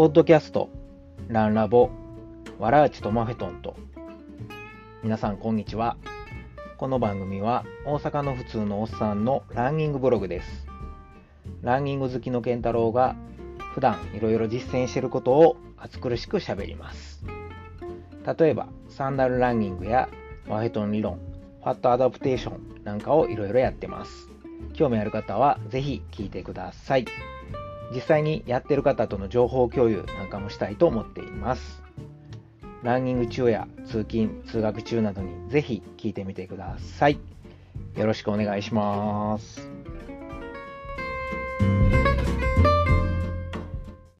[0.00, 0.70] ポッドキャスト、
[1.28, 1.90] ランラボ、
[2.58, 3.76] わらあちとマフェトンと。
[5.02, 5.98] 皆さん、こんにちは。
[6.78, 10.66] この番組は大阪の普通のおっさんのランニングブログです。
[11.60, 13.14] ランニング好きの健太郎が
[13.74, 17.22] 普段いろいろ実践していることを暑苦しく喋ります。
[18.38, 20.08] 例えば、サンダルランニングや
[20.48, 21.18] マフェトン理論、
[21.62, 24.30] ファットアダプテーションなんかをいろいろやってます。
[24.72, 27.04] 興味ある方はぜひ聞いてください。
[27.92, 31.82] 実際にやってる方との情報共有なんかもしたいと思っています。
[32.82, 37.18] ランニング中や通勤、通学中などにぜひ聞いてみてください。
[37.96, 39.69] よろしくお願いします。